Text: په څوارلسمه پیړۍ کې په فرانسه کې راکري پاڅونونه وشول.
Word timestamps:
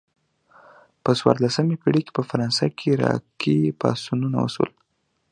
په 1.03 1.11
څوارلسمه 1.19 1.75
پیړۍ 1.81 2.01
کې 2.05 2.11
په 2.17 2.23
فرانسه 2.29 2.65
کې 2.79 2.91
راکري 3.03 3.59
پاڅونونه 3.79 4.37
وشول. 4.41 4.71